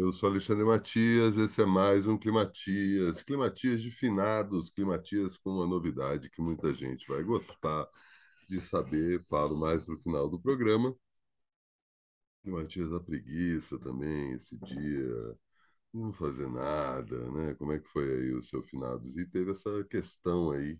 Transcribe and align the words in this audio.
Eu 0.00 0.14
sou 0.14 0.30
Alexandre 0.30 0.64
Matias, 0.64 1.36
esse 1.36 1.60
é 1.60 1.66
mais 1.66 2.06
um 2.06 2.16
Climatias. 2.16 3.22
Climatias 3.22 3.82
de 3.82 3.90
finados, 3.90 4.70
Climatias 4.70 5.36
com 5.36 5.50
uma 5.50 5.66
novidade 5.66 6.30
que 6.30 6.40
muita 6.40 6.72
gente 6.72 7.06
vai 7.06 7.22
gostar 7.22 7.86
de 8.48 8.60
saber. 8.60 9.22
Falo 9.24 9.54
mais 9.58 9.86
no 9.86 9.98
final 9.98 10.28
do 10.30 10.40
programa. 10.40 10.96
Climatias 12.42 12.90
da 12.90 12.98
preguiça 13.00 13.78
também, 13.78 14.32
esse 14.32 14.56
dia, 14.58 15.36
não 15.94 16.12
fazer 16.12 16.48
nada, 16.48 17.30
né? 17.32 17.54
Como 17.56 17.72
é 17.72 17.78
que 17.80 17.88
foi 17.88 18.04
aí 18.04 18.32
o 18.34 18.42
seu 18.42 18.62
finados? 18.62 19.16
E 19.18 19.26
teve 19.26 19.52
essa 19.52 19.84
questão 19.84 20.50
aí 20.52 20.78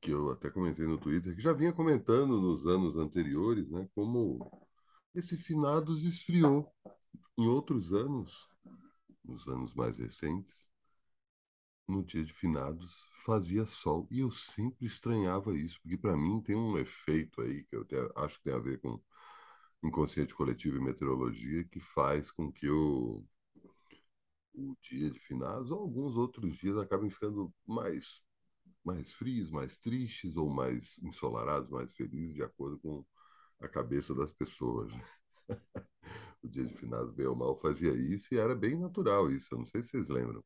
que 0.00 0.12
eu 0.12 0.30
até 0.32 0.50
comentei 0.50 0.86
no 0.86 0.98
Twitter, 0.98 1.36
que 1.36 1.42
já 1.42 1.52
vinha 1.52 1.72
comentando 1.72 2.40
nos 2.40 2.66
anos 2.66 2.96
anteriores, 2.96 3.70
né? 3.70 3.88
Como 3.94 4.50
esse 5.14 5.36
finados 5.38 6.04
esfriou 6.04 6.72
em 7.38 7.46
outros 7.48 7.92
anos, 7.92 8.48
nos 9.24 9.46
anos 9.48 9.74
mais 9.74 9.98
recentes, 9.98 10.70
no 11.86 12.02
dia 12.04 12.24
de 12.24 12.32
finados 12.32 13.04
fazia 13.24 13.66
sol 13.66 14.06
e 14.10 14.20
eu 14.20 14.30
sempre 14.30 14.86
estranhava 14.86 15.54
isso, 15.56 15.78
porque 15.82 15.96
para 15.98 16.16
mim 16.16 16.40
tem 16.40 16.56
um 16.56 16.78
efeito 16.78 17.40
aí 17.42 17.64
que 17.64 17.76
eu 17.76 17.86
acho 18.16 18.38
que 18.38 18.44
tem 18.44 18.54
a 18.54 18.58
ver 18.58 18.80
com 18.80 19.00
inconsciente 19.82 20.34
coletivo 20.34 20.76
e 20.76 20.80
meteorologia 20.80 21.64
que 21.64 21.80
faz 21.80 22.30
com 22.30 22.52
que 22.52 22.68
o, 22.68 23.24
o 24.54 24.76
dia 24.82 25.10
de 25.10 25.18
finados 25.18 25.70
ou 25.70 25.80
alguns 25.80 26.16
outros 26.16 26.56
dias 26.56 26.76
acabem 26.76 27.10
ficando 27.10 27.52
mais 27.66 28.22
mais 28.84 29.12
frios, 29.12 29.50
mais 29.50 29.78
tristes 29.78 30.36
ou 30.36 30.50
mais 30.50 30.98
ensolarados, 31.02 31.70
mais 31.70 31.92
felizes 31.94 32.34
de 32.34 32.42
acordo 32.42 32.78
com 32.80 33.04
a 33.60 33.68
cabeça 33.68 34.14
das 34.14 34.32
pessoas. 34.32 34.92
o 36.42 36.48
dia 36.48 36.64
de 36.64 36.74
finados, 36.76 37.12
bem 37.12 37.26
ou 37.26 37.36
mal, 37.36 37.56
fazia 37.56 37.92
isso 37.94 38.34
e 38.34 38.38
era 38.38 38.54
bem 38.54 38.78
natural 38.78 39.30
isso. 39.30 39.48
Eu 39.52 39.58
não 39.58 39.66
sei 39.66 39.82
se 39.82 39.90
vocês 39.90 40.08
lembram. 40.08 40.44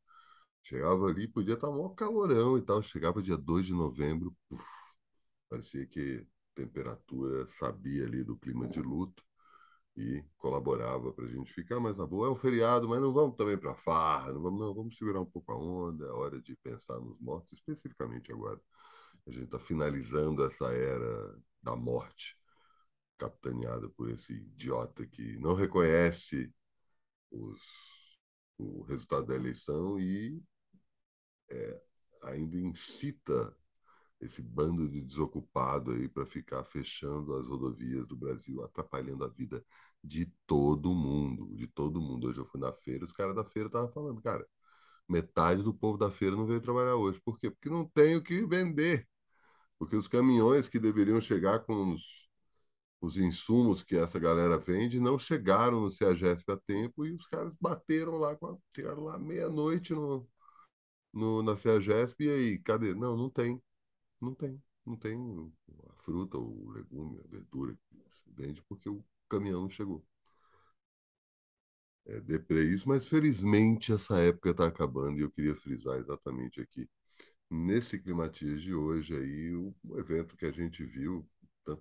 Chegava 0.63 1.07
ali, 1.07 1.29
podia 1.29 1.55
estar 1.55 1.71
um 1.71 1.95
calorão 1.95 2.59
e 2.59 2.63
tal. 2.63 2.83
Chegava 2.83 3.23
dia 3.23 3.37
2 3.37 3.67
de 3.67 3.73
novembro, 3.75 4.35
parecia 5.49 5.87
que 5.87 6.27
a 6.57 6.61
temperatura 6.63 7.47
sabia 7.47 8.05
ali 8.05 8.23
do 8.25 8.37
clima 8.37 8.69
de 8.69 8.81
luto 8.81 9.23
e 9.97 10.25
colaborava 10.39 11.13
para 11.13 11.27
a 11.27 11.29
gente 11.29 11.53
ficar 11.53 11.81
mais 11.81 11.99
na 11.99 12.07
boa. 12.07 12.29
É 12.29 12.31
um 12.31 12.37
feriado, 12.37 12.89
mas 12.89 13.01
não 13.01 13.13
vamos 13.13 13.37
também 13.37 13.59
para 13.59 13.75
farra, 13.75 14.33
não 14.33 14.43
vamos, 14.43 14.61
não, 14.61 14.75
vamos 14.75 14.97
segurar 14.97 15.21
um 15.21 15.27
pouco 15.27 15.53
a 15.53 15.57
onda. 15.59 16.07
É 16.07 16.11
hora 16.11 16.41
de 16.41 16.57
pensar 16.57 16.99
nos 17.01 17.19
mortos, 17.21 17.53
especificamente 17.59 18.33
agora. 18.33 18.61
A 19.27 19.31
gente 19.31 19.45
está 19.45 19.59
finalizando 19.59 20.45
essa 20.45 20.67
era 20.73 21.39
da 21.63 21.77
morte 21.77 22.37
capitaneada 23.19 23.89
por 23.91 24.11
esse 24.11 24.33
idiota 24.33 25.07
que 25.07 25.39
não 25.39 25.55
reconhece 25.55 26.53
os, 27.31 27.61
o 28.59 28.83
resultado 28.83 29.27
da 29.27 29.35
eleição 29.35 29.99
e 29.99 30.43
é, 31.51 31.81
ainda 32.25 32.57
incita 32.59 33.55
esse 34.21 34.41
bando 34.43 34.89
de 34.89 35.01
desocupado 35.03 35.93
aí 35.93 36.09
para 36.09 36.25
ficar 36.27 36.65
fechando 36.65 37.35
as 37.37 37.47
rodovias 37.47 38.07
do 38.07 38.17
Brasil, 38.17 38.65
atrapalhando 38.65 39.25
a 39.25 39.29
vida 39.29 39.65
de 40.03 40.27
todo 40.47 40.95
mundo, 40.95 41.55
de 41.57 41.67
todo 41.67 42.01
mundo. 42.01 42.29
Hoje 42.29 42.41
eu 42.41 42.47
fui 42.47 42.61
na 42.61 42.73
feira, 42.73 43.05
os 43.05 43.13
caras 43.13 43.35
da 43.35 43.45
feira 43.45 43.69
estavam 43.69 43.91
falando, 43.93 44.23
cara, 44.23 44.47
metade 45.09 45.63
do 45.63 45.75
povo 45.75 45.99
da 45.99 46.11
feira 46.11 46.37
não 46.37 46.47
veio 46.47 46.61
trabalhar 46.61 46.97
hoje. 46.97 47.21
Por 47.25 47.39
quê? 47.39 47.51
Porque 47.51 47.69
não 47.71 47.87
tem 47.89 48.17
o 48.17 48.23
que 48.23 48.45
vender. 48.47 49.07
Porque 49.79 49.97
os 49.97 50.09
caminhões 50.09 50.69
que 50.69 50.79
deveriam 50.79 51.21
chegar 51.21 51.61
com 51.61 51.93
os 51.93 52.29
os 53.05 53.17
insumos 53.17 53.83
que 53.83 53.97
essa 53.97 54.19
galera 54.19 54.59
vende 54.59 55.01
não 55.01 55.19
chegaram 55.19 55.81
no 55.81 55.91
CEAGESP 55.91 56.53
a 56.53 56.57
tempo 56.57 57.07
e 57.07 57.13
os 57.13 57.27
caras 57.27 57.55
bateram 57.61 58.17
lá, 58.19 58.37
chegaram 58.75 59.05
lá 59.05 59.19
meia-noite 59.19 59.93
no, 59.95 60.27
no, 61.13 61.43
na 61.43 61.57
CEAGESP 61.57 62.25
e 62.25 62.31
aí, 62.31 62.59
cadê? 62.61 62.95
Não, 62.95 63.17
não 63.17 63.31
tem, 63.31 63.63
não 64.21 64.35
tem, 64.35 64.63
não 64.87 64.97
tem 64.97 65.53
a 65.91 65.95
fruta, 66.05 66.39
o 66.39 66.71
legume, 66.73 67.21
a 67.25 67.29
verdura 67.29 67.75
que 67.75 67.99
vende 68.27 68.63
porque 68.69 68.89
o 68.89 69.05
caminhão 69.29 69.63
não 69.63 69.71
chegou. 69.71 70.05
É 72.07 72.21
deprê 72.21 72.65
isso, 72.65 72.89
mas 72.89 73.07
felizmente 73.09 73.93
essa 73.93 74.19
época 74.19 74.51
está 74.51 74.67
acabando 74.67 75.19
e 75.19 75.23
eu 75.23 75.31
queria 75.31 75.55
frisar 75.55 75.99
exatamente 75.99 76.61
aqui. 76.61 76.89
Nesse 77.51 77.99
Climatias 77.99 78.63
de 78.63 78.75
hoje 78.75 79.17
aí, 79.17 79.55
o 79.55 79.75
evento 79.99 80.37
que 80.37 80.47
a 80.47 80.53
gente 80.53 80.85
viu, 80.85 81.27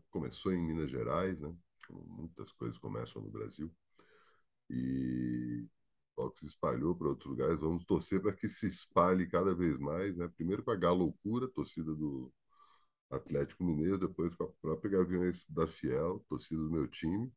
começou 0.09 0.53
em 0.53 0.61
Minas 0.61 0.89
Gerais, 0.91 1.39
né? 1.41 1.53
Muitas 1.89 2.51
coisas 2.53 2.77
começam 2.77 3.21
no 3.21 3.29
Brasil. 3.29 3.71
E 4.69 5.67
logo 6.17 6.35
se 6.37 6.45
espalhou 6.45 6.95
para 6.95 7.09
outros 7.09 7.29
lugares. 7.29 7.59
Vamos 7.59 7.85
torcer 7.85 8.21
para 8.21 8.33
que 8.33 8.47
se 8.47 8.67
espalhe 8.67 9.27
cada 9.29 9.53
vez 9.53 9.77
mais, 9.77 10.15
né? 10.15 10.27
Primeiro 10.35 10.63
com 10.63 10.71
a 10.71 10.75
Galoucura, 10.75 11.47
torcida 11.49 11.93
do 11.93 12.31
Atlético 13.09 13.63
Mineiro, 13.63 13.97
depois 13.97 14.35
com 14.35 14.45
a 14.45 14.51
própria 14.61 14.91
Gaviões 14.91 15.45
da 15.49 15.67
Fiel, 15.67 16.23
torcida 16.27 16.61
do 16.61 16.71
meu 16.71 16.87
time, 16.87 17.31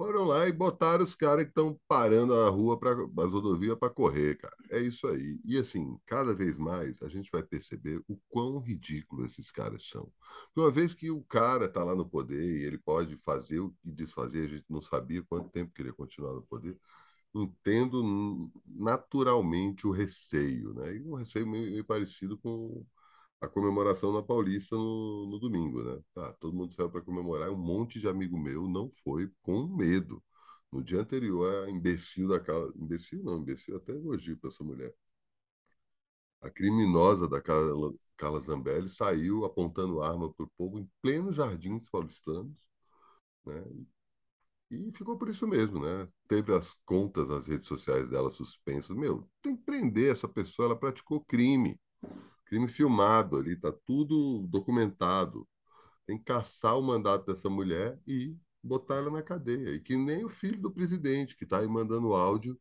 foram 0.00 0.24
lá 0.24 0.48
e 0.48 0.52
botaram 0.52 1.04
os 1.04 1.14
caras 1.14 1.44
que 1.44 1.50
estão 1.50 1.78
parando 1.86 2.34
a 2.34 2.48
rua 2.48 2.78
para 2.78 2.92
as 2.92 3.32
rodovias 3.32 3.76
para 3.76 3.90
correr, 3.90 4.38
cara. 4.38 4.56
É 4.70 4.80
isso 4.80 5.06
aí. 5.06 5.38
E 5.44 5.58
assim, 5.58 5.98
cada 6.06 6.34
vez 6.34 6.56
mais 6.56 7.02
a 7.02 7.08
gente 7.08 7.30
vai 7.30 7.42
perceber 7.42 8.02
o 8.08 8.16
quão 8.30 8.58
ridículo 8.60 9.26
esses 9.26 9.50
caras 9.50 9.86
são. 9.90 10.10
Porque 10.46 10.60
uma 10.60 10.70
vez 10.70 10.94
que 10.94 11.10
o 11.10 11.22
cara 11.24 11.66
está 11.66 11.84
lá 11.84 11.94
no 11.94 12.08
poder 12.08 12.42
e 12.42 12.64
ele 12.64 12.78
pode 12.78 13.14
fazer 13.18 13.60
o 13.60 13.72
que 13.82 13.92
desfazer, 13.92 14.46
a 14.46 14.48
gente 14.48 14.64
não 14.70 14.80
sabia 14.80 15.22
quanto 15.22 15.50
tempo 15.50 15.74
queria 15.74 15.92
continuar 15.92 16.32
no 16.32 16.42
poder. 16.44 16.78
Entendo 17.34 18.50
naturalmente 18.66 19.86
o 19.86 19.90
receio, 19.90 20.72
né? 20.72 20.96
E 20.96 21.02
um 21.02 21.14
receio 21.14 21.46
meio, 21.46 21.72
meio 21.72 21.84
parecido 21.84 22.38
com 22.38 22.86
a 23.40 23.48
comemoração 23.48 24.12
na 24.12 24.22
Paulista 24.22 24.76
no, 24.76 25.26
no 25.26 25.38
domingo, 25.38 25.82
né? 25.82 26.00
Tá, 26.14 26.32
todo 26.34 26.54
mundo 26.56 26.74
saiu 26.74 26.90
para 26.90 27.00
comemorar, 27.02 27.50
um 27.50 27.56
monte 27.56 27.98
de 28.00 28.08
amigo 28.08 28.38
meu 28.38 28.68
não 28.68 28.90
foi 29.04 29.30
com 29.42 29.66
medo. 29.66 30.22
No 30.72 30.82
dia 30.84 31.00
anterior, 31.00 31.64
a 31.64 31.70
imbecil 31.70 32.28
daquela. 32.28 32.72
Imbecil 32.76 33.22
não, 33.24 33.38
imbecil 33.38 33.76
até 33.76 33.92
elogio 33.92 34.38
para 34.38 34.50
essa 34.50 34.62
mulher. 34.64 34.94
A 36.42 36.50
criminosa 36.50 37.26
da 37.28 37.40
Carla, 37.40 37.92
Carla 38.16 38.40
Zambelli 38.40 38.88
saiu 38.90 39.44
apontando 39.44 40.02
arma 40.02 40.32
para 40.32 40.44
o 40.44 40.50
povo 40.56 40.78
em 40.78 40.90
pleno 41.02 41.32
jardim 41.32 41.78
dos 41.78 41.88
paulistanos, 41.88 42.56
né? 43.46 43.64
E 44.70 44.90
ficou 44.92 45.18
por 45.18 45.28
isso 45.28 45.46
mesmo, 45.46 45.80
né? 45.80 46.08
Teve 46.28 46.54
as 46.54 46.72
contas 46.86 47.28
nas 47.28 47.46
redes 47.46 47.66
sociais 47.68 48.08
dela 48.08 48.30
suspensas. 48.30 48.96
Meu, 48.96 49.28
tem 49.42 49.56
que 49.56 49.64
prender 49.64 50.12
essa 50.12 50.28
pessoa, 50.28 50.66
ela 50.66 50.76
praticou 50.78 51.24
crime 51.24 51.78
crime 52.50 52.68
filmado 52.68 53.38
ali, 53.38 53.54
está 53.54 53.72
tudo 53.86 54.46
documentado. 54.48 55.48
Tem 56.06 56.18
que 56.18 56.24
caçar 56.24 56.78
o 56.78 56.82
mandato 56.82 57.26
dessa 57.26 57.48
mulher 57.50 57.98
e 58.06 58.36
botar 58.62 58.96
ela 58.96 59.10
na 59.10 59.22
cadeia. 59.22 59.70
E 59.74 59.80
que 59.80 59.96
nem 59.96 60.24
o 60.24 60.28
filho 60.28 60.60
do 60.60 60.72
presidente, 60.72 61.36
que 61.36 61.44
está 61.44 61.60
aí 61.60 61.68
mandando 61.68 62.14
áudio 62.14 62.60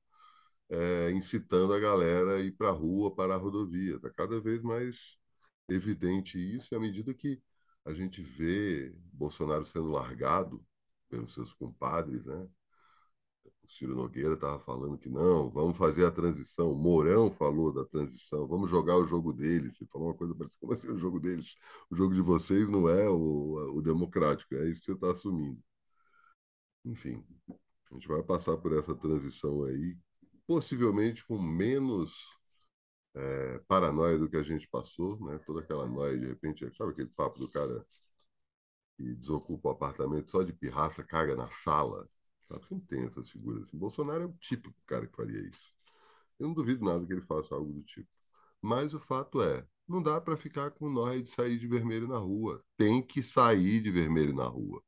é, 0.69 1.11
incitando 1.11 1.73
a 1.73 1.79
galera 1.79 2.35
a 2.37 2.39
ir 2.41 2.51
para 2.53 2.69
a 2.69 2.71
rua, 2.71 3.13
para 3.15 3.35
a 3.35 3.37
rodovia. 3.37 3.95
Está 3.95 4.09
cada 4.11 4.39
vez 4.41 4.61
mais 4.61 5.17
evidente 5.69 6.37
isso, 6.39 6.73
e 6.73 6.77
à 6.77 6.79
medida 6.79 7.13
que 7.13 7.41
a 7.85 7.93
gente 7.93 8.21
vê 8.21 8.93
Bolsonaro 9.13 9.65
sendo 9.65 9.89
largado 9.89 10.63
pelos 11.09 11.33
seus 11.33 11.53
compadres, 11.53 12.25
né? 12.25 12.47
Ciro 13.69 13.95
Nogueira 13.95 14.33
estava 14.33 14.59
falando 14.59 14.97
que 14.97 15.07
não, 15.09 15.49
vamos 15.51 15.77
fazer 15.77 16.05
a 16.05 16.11
transição. 16.11 16.73
Mourão 16.73 17.31
falou 17.31 17.71
da 17.71 17.85
transição, 17.85 18.47
vamos 18.47 18.69
jogar 18.69 18.97
o 18.97 19.07
jogo 19.07 19.31
deles. 19.31 19.75
Ele 19.79 19.89
falou 19.91 20.07
uma 20.09 20.13
coisa 20.15 20.33
parecida, 20.35 20.59
como 20.59 20.73
assim 20.73 20.87
o 20.89 20.97
jogo 20.97 21.19
deles? 21.19 21.55
O 21.89 21.95
jogo 21.95 22.13
de 22.15 22.21
vocês 22.21 22.67
não 22.67 22.89
é 22.89 23.07
o, 23.09 23.77
o 23.77 23.81
democrático, 23.81 24.55
é 24.55 24.67
isso 24.69 24.81
que 24.81 24.87
você 24.87 24.93
está 24.93 25.11
assumindo. 25.11 25.61
Enfim, 26.85 27.23
a 27.91 27.93
gente 27.93 28.07
vai 28.07 28.23
passar 28.23 28.57
por 28.57 28.73
essa 28.73 28.95
transição 28.95 29.63
aí, 29.65 29.97
possivelmente 30.47 31.25
com 31.25 31.37
menos 31.39 32.13
é, 33.15 33.59
paranoia 33.67 34.17
do 34.17 34.29
que 34.29 34.37
a 34.37 34.43
gente 34.43 34.67
passou, 34.69 35.19
né? 35.25 35.39
Toda 35.45 35.61
aquela 35.61 35.87
noia, 35.87 36.17
de 36.17 36.27
repente, 36.27 36.69
sabe 36.75 36.91
aquele 36.91 37.09
papo 37.09 37.39
do 37.39 37.49
cara 37.49 37.85
que 38.97 39.15
desocupa 39.15 39.69
o 39.69 39.71
apartamento 39.71 40.29
só 40.29 40.43
de 40.43 40.53
pirraça, 40.53 41.03
caga 41.03 41.35
na 41.35 41.49
sala? 41.49 42.07
Sabe? 42.51 42.65
Sempre 42.67 42.87
tem 42.87 43.05
essas 43.05 43.29
figuras. 43.29 43.63
Assim. 43.63 43.77
Bolsonaro 43.77 44.23
é 44.23 44.25
o 44.25 44.33
típico 44.33 44.75
cara 44.85 45.07
que 45.07 45.15
faria 45.15 45.39
isso. 45.47 45.71
Eu 46.39 46.47
não 46.47 46.53
duvido 46.53 46.83
nada 46.85 47.05
que 47.05 47.13
ele 47.13 47.21
faça 47.21 47.55
algo 47.55 47.71
do 47.73 47.83
tipo. 47.83 48.09
Mas 48.61 48.93
o 48.93 48.99
fato 48.99 49.41
é, 49.41 49.65
não 49.87 50.01
dá 50.01 50.19
para 50.19 50.37
ficar 50.37 50.71
com 50.71 50.89
nós 50.89 51.23
de 51.23 51.31
sair 51.31 51.57
de 51.57 51.67
vermelho 51.67 52.07
na 52.07 52.17
rua. 52.17 52.63
Tem 52.77 53.01
que 53.01 53.23
sair 53.23 53.81
de 53.81 53.91
vermelho 53.91 54.33
na 54.33 54.45
rua. 54.45 54.81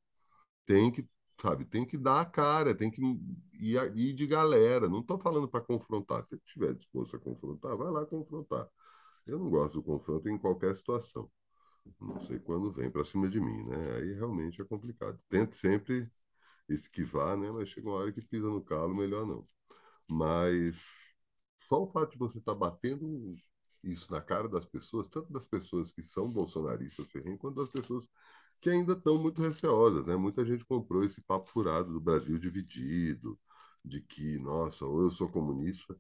Tem 0.66 0.92
que, 0.92 1.08
sabe, 1.42 1.66
tem 1.66 1.86
que 1.86 1.98
dar 1.98 2.22
a 2.22 2.26
cara, 2.26 2.76
tem 2.76 2.92
que 2.92 3.02
ir, 3.54 3.78
ir 3.98 4.14
de 4.14 4.28
galera. 4.28 4.90
Não 4.90 5.02
estou 5.02 5.20
falando 5.20 5.48
para 5.48 5.62
confrontar. 5.62 6.24
Se 6.26 6.36
estiver 6.36 6.74
disposto 6.76 7.16
a 7.16 7.20
confrontar, 7.20 7.78
vai 7.78 7.92
lá 7.92 8.06
confrontar. 8.06 8.68
Eu 9.28 9.40
não 9.40 9.50
gosto 9.50 9.76
do 9.76 9.84
confronto 9.84 10.30
em 10.30 10.38
qualquer 10.38 10.76
situação. 10.76 11.30
Não 12.00 12.22
sei 12.26 12.40
quando 12.40 12.72
vem 12.72 12.92
para 12.92 13.06
cima 13.06 13.30
de 13.30 13.40
mim, 13.40 13.64
né? 13.66 13.96
Aí 13.98 14.14
realmente 14.14 14.62
é 14.62 14.66
complicado. 14.66 15.20
Tento 15.30 15.56
sempre 15.56 16.10
esquivar, 16.70 17.38
né? 17.38 17.52
Mas 17.52 17.70
chega 17.70 17.88
uma 17.90 17.98
hora 17.98 18.12
que 18.14 18.26
pisa 18.26 18.48
no 18.48 18.64
calo, 18.64 18.96
melhor 18.96 19.26
não. 19.26 19.46
Mas 20.10 20.76
só 21.68 21.84
o 21.84 21.88
fato 21.92 22.12
de 22.12 22.18
você 22.18 22.40
estar 22.40 22.54
tá 22.54 22.60
batendo 22.60 23.36
isso 23.84 24.12
na 24.12 24.22
cara 24.22 24.48
das 24.50 24.66
pessoas, 24.66 25.08
tanto 25.08 25.32
das 25.32 25.46
pessoas 25.46 25.92
que 25.92 26.04
são 26.04 26.30
bolsonaristas 26.30 27.10
ferrenhos, 27.12 27.40
quanto 27.40 27.56
das 27.58 27.70
pessoas 27.70 28.08
que 28.62 28.70
ainda 28.70 28.94
estão 28.94 29.18
muito 29.18 29.42
receosas, 29.42 30.06
né? 30.06 30.16
Muita 30.16 30.46
gente 30.46 30.66
comprou 30.66 31.04
esse 31.04 31.22
papo 31.22 31.50
furado 31.50 31.92
do 31.94 32.00
Brasil 32.02 32.38
dividido, 32.40 33.40
de 33.84 34.02
que, 34.02 34.38
nossa, 34.40 34.86
ou 34.86 35.02
eu 35.04 35.12
sou 35.12 35.30
comunista, 35.30 35.98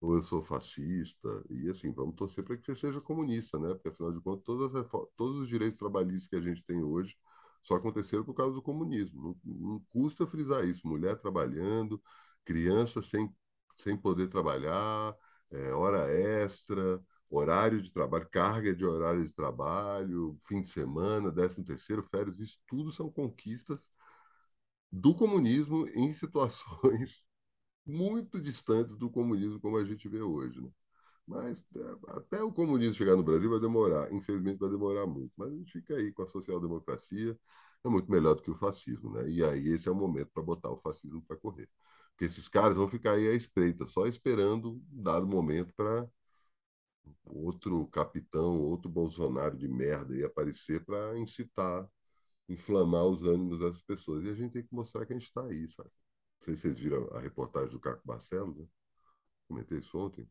ou 0.00 0.16
eu 0.16 0.22
sou 0.22 0.42
fascista, 0.42 1.44
e 1.50 1.68
assim, 1.70 1.92
vamos 1.92 2.16
torcer 2.16 2.44
para 2.44 2.56
que 2.56 2.64
você 2.64 2.76
seja 2.76 3.00
comunista, 3.00 3.58
né? 3.58 3.74
Porque 3.74 3.88
afinal 3.88 4.12
de 4.12 4.20
contas, 4.20 4.44
todas 4.44 4.88
todos 5.16 5.38
os 5.42 5.48
direitos 5.48 5.78
trabalhistas 5.78 6.28
que 6.28 6.36
a 6.36 6.40
gente 6.40 6.64
tem 6.64 6.82
hoje 6.82 7.16
só 7.62 7.74
aconteceram 7.76 8.24
por 8.24 8.34
causa 8.34 8.54
do 8.54 8.62
comunismo. 8.62 9.38
Não, 9.44 9.56
não 9.70 9.80
custa 9.90 10.26
frisar 10.26 10.64
isso. 10.64 10.86
Mulher 10.86 11.18
trabalhando, 11.18 12.02
criança 12.44 13.02
sem, 13.02 13.30
sem 13.78 13.96
poder 13.96 14.28
trabalhar, 14.28 15.14
é, 15.50 15.72
hora 15.72 16.08
extra, 16.12 17.00
horário 17.30 17.80
de 17.82 17.92
trabalho, 17.92 18.28
carga 18.30 18.74
de 18.74 18.84
horário 18.84 19.24
de 19.24 19.32
trabalho, 19.32 20.38
fim 20.44 20.62
de 20.62 20.68
semana, 20.70 21.30
décimo 21.30 21.64
terceiro, 21.64 22.02
férias, 22.02 22.38
isso 22.38 22.58
tudo 22.68 22.92
são 22.92 23.10
conquistas 23.10 23.90
do 24.92 25.14
comunismo 25.14 25.86
em 25.88 26.12
situações 26.14 27.24
muito 27.86 28.40
distantes 28.40 28.96
do 28.96 29.10
comunismo 29.10 29.60
como 29.60 29.76
a 29.78 29.84
gente 29.84 30.08
vê 30.08 30.22
hoje. 30.22 30.60
Né? 30.62 30.70
Mas 31.32 31.64
é, 31.76 32.12
até 32.18 32.42
o 32.42 32.52
comunismo 32.52 32.94
chegar 32.94 33.16
no 33.16 33.22
Brasil 33.22 33.50
vai 33.50 33.60
demorar, 33.60 34.12
infelizmente 34.12 34.58
vai 34.58 34.70
demorar 34.70 35.06
muito. 35.06 35.32
Mas 35.36 35.52
a 35.52 35.56
gente 35.56 35.72
fica 35.72 35.96
aí 35.96 36.12
com 36.12 36.22
a 36.22 36.28
social-democracia, 36.28 37.38
é 37.84 37.88
muito 37.88 38.10
melhor 38.10 38.34
do 38.34 38.42
que 38.42 38.50
o 38.50 38.54
fascismo. 38.54 39.12
Né? 39.12 39.30
E 39.30 39.44
aí 39.44 39.68
esse 39.68 39.88
é 39.88 39.92
o 39.92 39.94
momento 39.94 40.30
para 40.32 40.42
botar 40.42 40.70
o 40.70 40.78
fascismo 40.78 41.22
para 41.22 41.36
correr. 41.36 41.68
Porque 42.10 42.26
esses 42.26 42.48
caras 42.48 42.76
vão 42.76 42.88
ficar 42.88 43.12
aí 43.12 43.28
à 43.28 43.34
espreita, 43.34 43.86
só 43.86 44.06
esperando 44.06 44.72
um 44.92 45.02
dado 45.02 45.26
momento 45.26 45.72
para 45.74 46.06
outro 47.24 47.86
capitão, 47.88 48.60
outro 48.60 48.88
Bolsonaro 48.90 49.56
de 49.56 49.68
merda 49.68 50.14
ia 50.16 50.26
aparecer 50.26 50.84
para 50.84 51.18
incitar, 51.18 51.88
inflamar 52.48 53.06
os 53.06 53.24
ânimos 53.24 53.58
das 53.60 53.82
pessoas. 53.82 54.24
E 54.24 54.30
a 54.30 54.34
gente 54.34 54.52
tem 54.52 54.64
que 54.64 54.74
mostrar 54.74 55.06
que 55.06 55.12
a 55.12 55.16
gente 55.18 55.28
está 55.28 55.44
aí, 55.44 55.68
sabe? 55.70 55.90
Não 56.40 56.44
sei 56.46 56.54
se 56.56 56.62
vocês 56.62 56.80
viram 56.80 57.08
a 57.14 57.20
reportagem 57.20 57.70
do 57.70 57.80
Caco 57.80 58.02
Barcelos, 58.06 58.56
né? 58.58 58.66
Comentei 59.48 59.78
isso 59.78 59.98
ontem, 59.98 60.28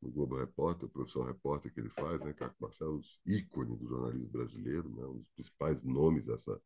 no 0.00 0.10
Globo 0.10 0.36
Repórter, 0.36 0.86
o 0.86 0.90
professor 0.90 1.26
repórter 1.26 1.72
que 1.72 1.80
ele 1.80 1.90
faz, 1.90 2.20
né? 2.20 2.32
Caco 2.32 2.56
Barcelos, 2.60 3.18
ícone 3.26 3.76
do 3.76 3.86
jornalismo 3.86 4.28
brasileiro, 4.28 4.88
né? 4.90 5.04
Um 5.06 5.18
dos 5.18 5.28
principais 5.34 5.82
nomes 5.82 6.26
dessa 6.26 6.60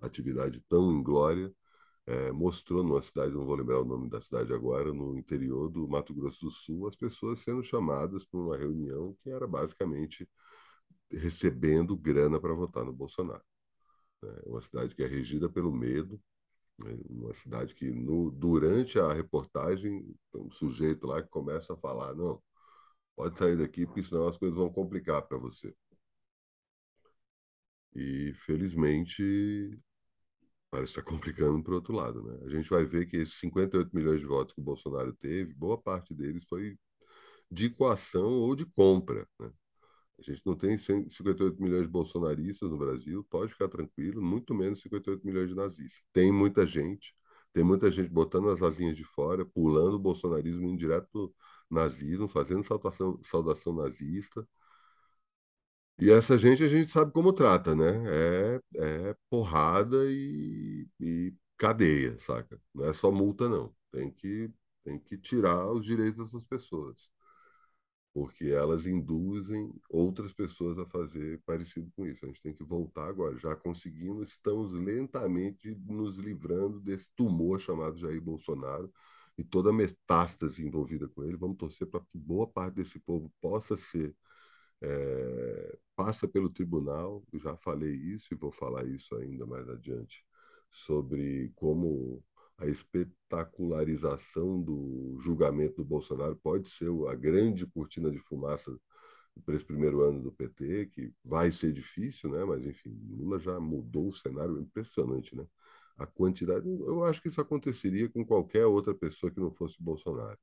atividade 0.00 0.60
tão 0.68 0.92
inglória, 0.92 1.52
é, 2.06 2.30
mostrou 2.32 2.82
numa 2.84 3.00
cidade, 3.00 3.32
não 3.32 3.46
vou 3.46 3.54
lembrar 3.54 3.80
o 3.80 3.84
nome 3.84 4.10
da 4.10 4.20
cidade 4.20 4.52
agora, 4.52 4.92
no 4.92 5.16
interior 5.16 5.70
do 5.70 5.88
Mato 5.88 6.14
Grosso 6.14 6.40
do 6.44 6.50
Sul, 6.50 6.86
as 6.88 6.96
pessoas 6.96 7.42
sendo 7.42 7.62
chamadas 7.62 8.24
para 8.24 8.40
uma 8.40 8.56
reunião 8.56 9.16
que 9.22 9.30
era 9.30 9.46
basicamente 9.46 10.28
recebendo 11.10 11.96
grana 11.96 12.40
para 12.40 12.54
votar 12.54 12.84
no 12.84 12.92
Bolsonaro. 12.92 13.42
É 14.22 14.48
uma 14.48 14.60
cidade 14.62 14.94
que 14.94 15.02
é 15.02 15.06
regida 15.06 15.48
pelo 15.48 15.72
medo, 15.72 16.20
né? 16.78 16.96
uma 17.08 17.32
cidade 17.34 17.74
que 17.74 17.90
no, 17.90 18.30
durante 18.30 18.98
a 18.98 19.12
reportagem 19.12 20.14
um 20.34 20.50
sujeito 20.50 21.06
lá 21.06 21.22
que 21.22 21.28
começa 21.28 21.74
a 21.74 21.76
falar 21.76 22.14
não 22.14 22.42
pode 23.16 23.38
sair 23.38 23.56
daqui 23.56 23.86
porque 23.86 24.02
senão 24.02 24.28
as 24.28 24.38
coisas 24.38 24.56
vão 24.56 24.72
complicar 24.72 25.22
para 25.22 25.38
você 25.38 25.74
e 27.94 28.34
felizmente 28.44 29.78
parece 30.70 30.92
estar 30.92 31.02
complicando 31.02 31.62
para 31.62 31.72
o 31.72 31.76
outro 31.76 31.94
lado 31.94 32.22
né 32.22 32.38
a 32.46 32.48
gente 32.50 32.68
vai 32.68 32.84
ver 32.84 33.06
que 33.06 33.18
esses 33.18 33.38
58 33.40 33.90
milhões 33.94 34.20
de 34.20 34.26
votos 34.26 34.54
que 34.54 34.60
o 34.60 34.64
Bolsonaro 34.64 35.12
teve 35.14 35.54
boa 35.54 35.80
parte 35.80 36.14
deles 36.14 36.44
foi 36.48 36.76
de 37.50 37.70
coação 37.70 38.28
ou 38.28 38.56
de 38.56 38.66
compra 38.66 39.26
né? 39.40 39.50
A 40.18 40.22
gente 40.22 40.42
não 40.46 40.56
tem 40.56 40.78
58 40.78 41.62
milhões 41.62 41.84
de 41.84 41.88
bolsonaristas 41.88 42.70
no 42.70 42.78
Brasil, 42.78 43.24
pode 43.30 43.52
ficar 43.52 43.68
tranquilo, 43.68 44.22
muito 44.22 44.54
menos 44.54 44.80
58 44.82 45.26
milhões 45.26 45.48
de 45.48 45.56
nazistas. 45.56 46.02
Tem 46.12 46.32
muita 46.32 46.66
gente, 46.66 47.14
tem 47.54 47.64
muita 47.64 47.90
gente 47.92 48.10
botando 48.10 48.50
as 48.50 48.62
asinhas 48.62 48.96
de 48.98 49.04
fora, 49.04 49.46
pulando 49.46 49.96
o 49.96 50.00
bolsonarismo 50.00 50.68
indo 50.68 50.78
direto 50.78 51.34
nazismo, 51.70 52.28
fazendo 52.28 52.64
saudação, 52.64 53.20
saudação 53.24 53.74
nazista. 53.74 54.46
E 55.98 56.10
essa 56.10 56.36
gente 56.36 56.62
a 56.64 56.68
gente 56.68 56.90
sabe 56.90 57.12
como 57.12 57.32
trata, 57.32 57.74
né? 57.76 57.86
É, 58.76 59.10
é 59.10 59.16
porrada 59.30 60.04
e, 60.10 60.88
e 61.00 61.34
cadeia, 61.56 62.18
saca? 62.18 62.60
Não 62.74 62.84
é 62.86 62.92
só 62.92 63.10
multa, 63.12 63.48
não. 63.48 63.74
Tem 63.92 64.10
que, 64.10 64.50
tem 64.84 64.98
que 64.98 65.16
tirar 65.18 65.70
os 65.72 65.84
direitos 65.86 66.24
dessas 66.24 66.44
pessoas 66.44 67.08
porque 68.14 68.46
elas 68.46 68.86
induzem 68.86 69.74
outras 69.90 70.32
pessoas 70.32 70.78
a 70.78 70.86
fazer 70.86 71.42
parecido 71.44 71.90
com 71.96 72.06
isso. 72.06 72.24
A 72.24 72.28
gente 72.28 72.40
tem 72.40 72.54
que 72.54 72.62
voltar 72.62 73.08
agora. 73.08 73.36
Já 73.38 73.56
conseguimos, 73.56 74.30
estamos 74.30 74.72
lentamente 74.72 75.74
nos 75.86 76.16
livrando 76.18 76.80
desse 76.80 77.10
tumor 77.16 77.60
chamado 77.60 77.98
Jair 77.98 78.22
Bolsonaro 78.22 78.92
e 79.36 79.42
toda 79.42 79.70
a 79.70 79.72
metástase 79.72 80.64
envolvida 80.64 81.08
com 81.08 81.24
ele. 81.24 81.36
Vamos 81.36 81.56
torcer 81.58 81.88
para 81.88 82.00
que 82.00 82.16
boa 82.16 82.46
parte 82.46 82.76
desse 82.76 83.00
povo 83.00 83.32
possa 83.40 83.76
ser 83.76 84.14
é, 84.80 85.78
passa 85.96 86.28
pelo 86.28 86.50
tribunal. 86.50 87.24
Eu 87.32 87.40
já 87.40 87.56
falei 87.56 87.94
isso 87.94 88.32
e 88.32 88.36
vou 88.36 88.52
falar 88.52 88.86
isso 88.86 89.14
ainda 89.16 89.44
mais 89.46 89.68
adiante 89.68 90.24
sobre 90.70 91.52
como 91.56 92.22
a 92.58 92.66
espetacularização 92.66 94.62
do 94.62 95.18
julgamento 95.20 95.76
do 95.76 95.84
Bolsonaro 95.84 96.36
pode 96.36 96.68
ser 96.70 96.88
a 97.08 97.14
grande 97.14 97.66
cortina 97.66 98.10
de 98.10 98.18
fumaça 98.18 98.76
para 99.44 99.56
esse 99.56 99.64
primeiro 99.64 100.02
ano 100.02 100.22
do 100.22 100.32
PT, 100.32 100.86
que 100.86 101.12
vai 101.24 101.50
ser 101.50 101.72
difícil, 101.72 102.30
né? 102.30 102.44
Mas 102.44 102.64
enfim, 102.64 102.96
Lula 103.10 103.38
já 103.38 103.58
mudou 103.58 104.08
o 104.08 104.14
cenário 104.14 104.60
impressionante, 104.60 105.34
né? 105.34 105.44
A 105.96 106.06
quantidade, 106.06 106.66
eu 106.68 107.04
acho 107.04 107.20
que 107.22 107.28
isso 107.28 107.40
aconteceria 107.40 108.08
com 108.08 108.24
qualquer 108.24 108.66
outra 108.66 108.94
pessoa 108.94 109.30
que 109.32 109.40
não 109.40 109.50
fosse 109.52 109.76
Bolsonaro, 109.80 110.38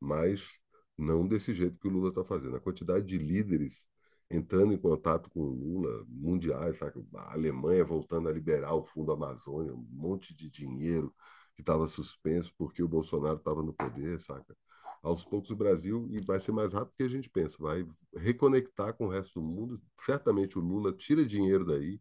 mas 0.00 0.58
não 0.96 1.26
desse 1.26 1.54
jeito 1.54 1.78
que 1.78 1.88
o 1.88 1.90
Lula 1.90 2.10
está 2.10 2.24
fazendo. 2.24 2.56
A 2.56 2.60
quantidade 2.60 3.04
de 3.06 3.18
líderes 3.18 3.86
entrando 4.30 4.72
em 4.72 4.78
contato 4.78 5.30
com 5.30 5.40
o 5.40 5.50
Lula, 5.54 6.04
mundiais, 6.08 6.78
sabe? 6.78 7.04
a 7.14 7.32
Alemanha 7.32 7.84
voltando 7.84 8.28
a 8.28 8.32
liberar 8.32 8.74
o 8.74 8.84
Fundo 8.84 9.12
Amazônia, 9.12 9.72
um 9.74 9.86
monte 9.90 10.34
de 10.34 10.50
dinheiro 10.50 11.14
que 11.54 11.62
estava 11.62 11.86
suspenso 11.86 12.52
porque 12.58 12.82
o 12.82 12.88
Bolsonaro 12.88 13.36
estava 13.36 13.62
no 13.62 13.72
poder, 13.72 14.18
saca? 14.20 14.56
Aos 15.02 15.22
poucos 15.22 15.50
o 15.50 15.56
Brasil, 15.56 16.08
e 16.10 16.20
vai 16.24 16.40
ser 16.40 16.52
mais 16.52 16.72
rápido 16.72 16.94
que 16.96 17.02
a 17.02 17.08
gente 17.08 17.28
pensa, 17.28 17.56
vai 17.60 17.86
reconectar 18.16 18.94
com 18.94 19.06
o 19.06 19.10
resto 19.10 19.40
do 19.40 19.46
mundo. 19.46 19.80
Certamente 20.00 20.58
o 20.58 20.62
Lula 20.62 20.92
tira 20.92 21.24
dinheiro 21.26 21.64
daí 21.64 22.00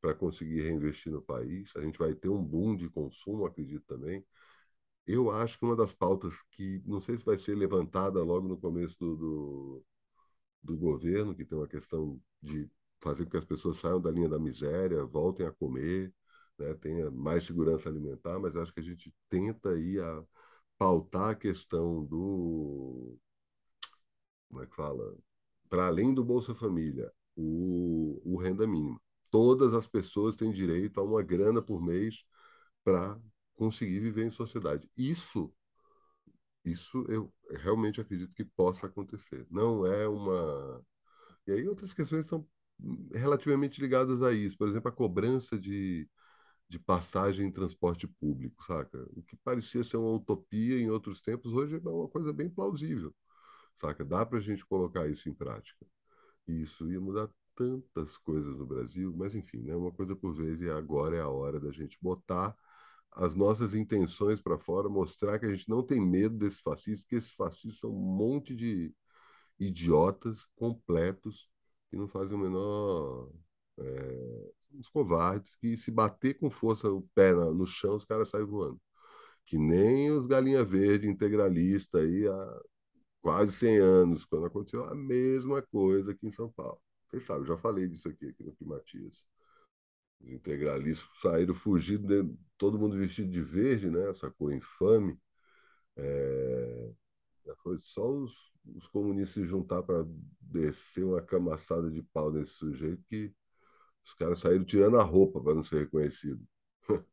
para 0.00 0.14
conseguir 0.14 0.62
reinvestir 0.62 1.12
no 1.12 1.20
país. 1.22 1.70
A 1.76 1.80
gente 1.80 1.98
vai 1.98 2.14
ter 2.14 2.28
um 2.28 2.42
boom 2.42 2.76
de 2.76 2.88
consumo, 2.88 3.44
acredito 3.44 3.84
também. 3.86 4.24
Eu 5.06 5.30
acho 5.30 5.58
que 5.58 5.64
uma 5.64 5.76
das 5.76 5.92
pautas 5.92 6.34
que, 6.52 6.82
não 6.86 7.00
sei 7.00 7.16
se 7.18 7.24
vai 7.24 7.38
ser 7.38 7.54
levantada 7.56 8.22
logo 8.22 8.48
no 8.48 8.56
começo 8.58 8.96
do, 8.98 9.16
do, 9.16 9.84
do 10.64 10.76
governo, 10.76 11.34
que 11.36 11.44
tem 11.44 11.58
uma 11.58 11.68
questão 11.68 12.20
de 12.42 12.70
fazer 13.00 13.24
com 13.24 13.32
que 13.32 13.36
as 13.38 13.44
pessoas 13.44 13.78
saiam 13.78 14.00
da 14.00 14.10
linha 14.10 14.28
da 14.28 14.38
miséria, 14.38 15.04
voltem 15.04 15.46
a 15.46 15.52
comer, 15.52 16.12
né, 16.58 16.74
tenha 16.74 17.10
mais 17.10 17.44
segurança 17.44 17.88
alimentar, 17.88 18.38
mas 18.40 18.56
acho 18.56 18.72
que 18.74 18.80
a 18.80 18.82
gente 18.84 19.14
tenta 19.28 19.70
aí 19.70 20.00
a 20.00 20.24
pautar 20.78 21.30
a 21.30 21.34
questão 21.34 22.04
do 22.04 23.18
como 24.48 24.62
é 24.62 24.66
que 24.66 24.74
fala 24.74 25.16
para 25.68 25.86
além 25.86 26.14
do 26.14 26.24
Bolsa 26.24 26.54
Família, 26.54 27.12
o, 27.36 28.20
o 28.24 28.36
renda 28.38 28.66
mínima. 28.66 29.00
Todas 29.30 29.74
as 29.74 29.86
pessoas 29.86 30.36
têm 30.36 30.52
direito 30.52 31.00
a 31.00 31.02
uma 31.04 31.22
grana 31.22 31.60
por 31.60 31.82
mês 31.82 32.24
para 32.84 33.18
conseguir 33.54 34.00
viver 34.00 34.24
em 34.26 34.30
sociedade. 34.30 34.88
Isso 34.96 35.52
isso 36.64 37.04
eu 37.08 37.32
realmente 37.56 38.00
acredito 38.00 38.34
que 38.34 38.44
possa 38.44 38.86
acontecer. 38.86 39.46
Não 39.50 39.86
é 39.86 40.08
uma. 40.08 40.84
E 41.46 41.52
aí 41.52 41.68
outras 41.68 41.92
questões 41.94 42.26
são 42.26 42.46
relativamente 43.12 43.80
ligadas 43.80 44.22
a 44.22 44.32
isso. 44.32 44.56
Por 44.58 44.68
exemplo, 44.68 44.88
a 44.88 44.92
cobrança 44.92 45.58
de 45.58 46.08
de 46.68 46.78
passagem 46.78 47.46
em 47.46 47.52
transporte 47.52 48.06
público, 48.08 48.64
saca? 48.64 49.06
O 49.12 49.22
que 49.22 49.36
parecia 49.36 49.84
ser 49.84 49.98
uma 49.98 50.12
utopia 50.12 50.78
em 50.80 50.90
outros 50.90 51.20
tempos, 51.22 51.52
hoje 51.52 51.76
é 51.76 51.88
uma 51.88 52.08
coisa 52.08 52.32
bem 52.32 52.48
plausível, 52.50 53.14
saca? 53.76 54.04
Dá 54.04 54.24
para 54.26 54.38
a 54.38 54.40
gente 54.42 54.64
colocar 54.66 55.08
isso 55.08 55.28
em 55.28 55.34
prática. 55.34 55.86
E 56.48 56.62
isso 56.62 56.90
ia 56.90 57.00
mudar 57.00 57.28
tantas 57.56 58.16
coisas 58.18 58.56
no 58.58 58.66
Brasil, 58.66 59.14
mas 59.16 59.34
enfim, 59.34 59.58
né? 59.62 59.74
Uma 59.76 59.92
coisa 59.92 60.16
por 60.16 60.34
vez 60.34 60.60
e 60.60 60.70
agora 60.70 61.16
é 61.16 61.20
a 61.20 61.28
hora 61.28 61.60
da 61.60 61.70
gente 61.72 61.98
botar 62.00 62.56
as 63.14 63.34
nossas 63.34 63.74
intenções 63.74 64.40
para 64.40 64.58
fora, 64.58 64.88
mostrar 64.88 65.38
que 65.38 65.46
a 65.46 65.54
gente 65.54 65.68
não 65.68 65.82
tem 65.82 66.00
medo 66.00 66.36
desses 66.36 66.60
fascistas, 66.60 67.06
que 67.06 67.16
esses 67.16 67.32
fascistas 67.34 67.80
são 67.80 67.90
um 67.90 68.16
monte 68.16 68.54
de 68.54 68.92
idiotas 69.58 70.46
completos 70.56 71.48
que 71.90 71.96
não 71.96 72.08
fazem 72.08 72.34
o 72.36 72.38
menor 72.38 73.30
é, 73.78 74.52
covardes 74.92 75.54
que 75.56 75.76
se 75.76 75.90
bater 75.90 76.38
com 76.38 76.50
força 76.50 76.88
o 76.88 77.02
pé 77.14 77.32
no 77.32 77.66
chão, 77.66 77.96
os 77.96 78.04
caras 78.04 78.30
saem 78.30 78.44
voando. 78.44 78.80
Que 79.46 79.58
nem 79.58 80.10
os 80.12 80.26
galinha 80.26 80.64
verde 80.64 81.08
integralista 81.08 81.98
aí 81.98 82.26
há 82.26 82.62
quase 83.22 83.52
100 83.52 83.78
anos, 83.78 84.24
quando 84.24 84.46
aconteceu 84.46 84.84
a 84.84 84.94
mesma 84.94 85.62
coisa 85.62 86.12
aqui 86.12 86.26
em 86.26 86.32
São 86.32 86.50
Paulo. 86.52 86.80
Vocês 87.08 87.24
sabem, 87.24 87.46
já 87.46 87.56
falei 87.56 87.88
disso 87.88 88.08
aqui, 88.08 88.26
aqui 88.28 88.44
no 88.44 88.54
Climatias. 88.54 89.24
Os 90.24 90.32
integralistas 90.32 91.06
saíram 91.20 91.54
fugindo, 91.54 92.36
todo 92.56 92.78
mundo 92.78 92.96
vestido 92.96 93.30
de 93.30 93.40
verde, 93.42 93.90
né? 93.90 94.10
Essa 94.10 94.30
cor 94.30 94.52
infame. 94.52 95.18
É... 95.96 96.90
Foi 97.62 97.78
só 97.78 98.10
os, 98.10 98.32
os 98.74 98.86
comunistas 98.88 99.34
se 99.34 99.44
juntar 99.46 99.82
para 99.82 100.06
descer 100.40 101.04
uma 101.04 101.20
camaçada 101.20 101.90
de 101.90 102.02
pau 102.02 102.32
nesse 102.32 102.52
sujeito 102.52 103.02
que 103.08 103.32
os 104.02 104.14
caras 104.14 104.40
saíram 104.40 104.64
tirando 104.64 104.98
a 104.98 105.02
roupa 105.02 105.42
para 105.42 105.54
não 105.54 105.64
ser 105.64 105.80
reconhecido. 105.80 106.42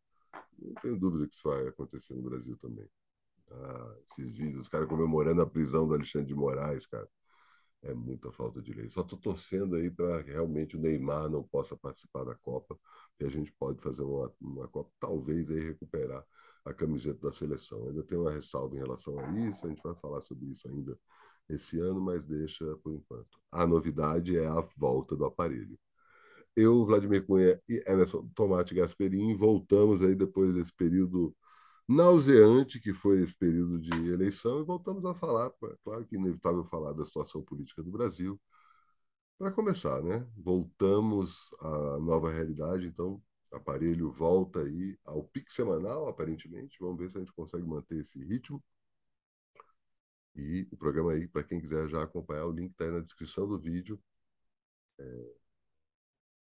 Não 0.58 0.76
tenho 0.76 1.00
dúvida 1.00 1.28
que 1.28 1.34
isso 1.34 1.50
vai 1.50 1.68
acontecer 1.68 2.14
no 2.14 2.22
Brasil 2.22 2.56
também. 2.58 2.88
Ah, 3.50 3.96
esses 4.06 4.38
vídeos, 4.38 4.62
os 4.62 4.70
caras 4.70 4.88
comemorando 4.88 5.42
a 5.42 5.50
prisão 5.50 5.88
do 5.88 5.96
Alexandre 5.96 6.28
de 6.28 6.36
Moraes, 6.36 6.86
cara. 6.86 7.10
É 7.84 7.94
muita 7.94 8.32
falta 8.32 8.62
de 8.62 8.74
lei. 8.74 8.90
Só 8.90 9.02
estou 9.02 9.18
torcendo 9.20 9.76
aí 9.76 9.90
para 9.90 10.24
que 10.24 10.32
realmente 10.32 10.78
o 10.78 10.80
Neymar 10.80 11.30
não 11.30 11.44
possa 11.44 11.76
participar 11.76 12.24
da 12.24 12.36
Copa, 12.36 12.78
que 13.18 13.26
a 13.26 13.30
gente 13.30 13.52
pode 13.54 13.82
fazer 13.82 14.04
uma, 14.04 14.32
uma 14.40 14.68
Copa, 14.68 14.92
talvez 15.00 15.50
aí 15.50 15.60
recuperar 15.60 16.24
a 16.64 16.74
camiseta 16.74 17.20
da 17.30 17.34
seleção. 17.34 17.88
Ainda 17.88 18.04
tem 18.04 18.18
uma 18.18 18.32
ressalva 18.32 18.76
em 18.76 18.80
relação 18.80 19.20
a 19.20 19.28
isso, 19.50 19.66
a 19.66 19.70
gente 19.70 19.82
vai 19.82 19.96
falar 19.96 20.22
sobre 20.22 20.46
isso 20.48 20.68
ainda 20.68 20.98
esse 21.50 21.80
ano, 21.80 22.00
mas 22.00 22.24
deixa 22.24 22.66
por 22.84 22.94
enquanto. 22.94 23.40
A 23.52 23.66
novidade 23.66 24.38
é 24.38 24.46
a 24.48 24.62
volta 24.78 25.16
do 25.16 25.26
aparelho. 25.26 25.78
Eu, 26.56 26.86
Vladimir 26.86 27.26
Cunha 27.26 27.60
e 27.68 27.84
Emerson 27.88 28.30
Tomate 28.36 28.76
Gasperini 28.76 29.36
voltamos 29.36 30.04
aí 30.04 30.16
depois 30.16 30.54
desse 30.54 30.72
período 30.74 31.36
nauseante 31.96 32.80
que 32.80 32.94
foi 32.94 33.22
esse 33.22 33.36
período 33.36 33.80
de 33.80 33.92
eleição 34.10 34.62
e 34.62 34.64
voltamos 34.64 35.06
a 35.06 35.14
falar, 35.14 35.52
claro 35.84 36.06
que 36.06 36.16
é 36.16 36.20
inevitável 36.20 36.64
falar 36.66 36.94
da 36.94 37.06
situação 37.06 37.42
política 37.44 37.84
do 37.84 37.92
Brasil. 37.92 38.40
Para 39.38 39.52
começar, 39.52 40.02
né? 40.04 40.26
Voltamos 40.38 41.50
à 41.60 42.00
nova 42.00 42.32
realidade, 42.32 42.88
então 42.88 43.22
aparelho 43.52 44.12
volta 44.12 44.62
aí 44.62 44.98
ao 45.04 45.24
pique 45.24 45.52
semanal, 45.52 46.08
aparentemente. 46.08 46.78
Vamos 46.80 47.00
ver 47.00 47.10
se 47.12 47.18
a 47.18 47.20
gente 47.22 47.34
consegue 47.34 47.66
manter 47.66 48.00
esse 48.02 48.20
ritmo. 48.24 48.64
E 50.36 50.68
o 50.72 50.78
programa 50.78 51.12
aí, 51.14 51.28
para 51.28 51.44
quem 51.44 51.60
quiser 51.60 51.88
já 51.90 52.04
acompanhar, 52.04 52.46
o 52.46 52.52
link 52.52 52.72
está 52.72 52.86
aí 52.86 52.92
na 52.92 53.02
descrição 53.02 53.48
do 53.48 53.60
vídeo. 53.60 54.02
É, 55.00 55.34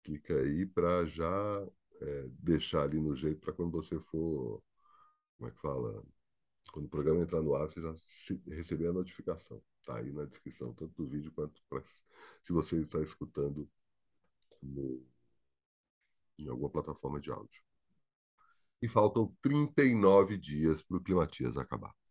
clica 0.03 0.36
aí 0.36 0.65
para 0.65 1.05
já 1.05 1.67
é, 2.01 2.27
deixar 2.39 2.84
ali 2.84 3.00
no 3.00 3.15
jeito 3.15 3.39
para 3.41 3.53
quando 3.53 3.72
você 3.72 4.00
for 4.00 4.62
como 5.39 5.50
é 5.50 5.53
que 5.53 5.62
fala? 5.62 6.03
Quando 6.74 6.86
o 6.88 6.89
programa 6.89 7.22
entrar 7.24 7.41
no 7.41 7.55
ar, 7.55 7.69
você 7.69 7.81
já 7.81 7.93
receber 8.50 8.89
a 8.89 8.93
notificação. 8.93 9.62
Está 9.81 9.98
aí 9.98 10.12
na 10.12 10.25
descrição, 10.25 10.74
tanto 10.74 10.93
do 10.96 11.10
vídeo 11.10 11.31
quanto 11.31 11.62
pra, 11.69 11.81
se 12.43 12.53
você 12.53 12.77
está 12.81 13.01
escutando 13.01 13.67
no, 14.62 15.05
em 16.39 16.48
alguma 16.50 16.72
plataforma 16.72 17.19
de 17.19 17.29
áudio. 17.31 17.62
E 18.81 18.89
faltam 18.89 19.34
39 19.41 20.38
dias 20.38 20.81
para 20.84 20.98
o 20.98 21.01
Climatias 21.01 21.55
acabar. 21.58 21.93